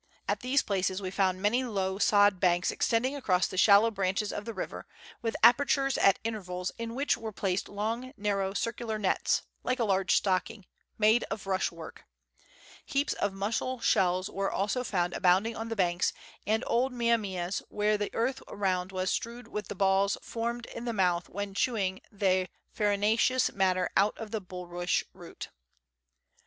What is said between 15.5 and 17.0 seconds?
on the banks, and old